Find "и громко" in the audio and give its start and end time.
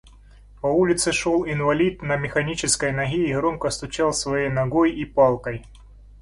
3.29-3.69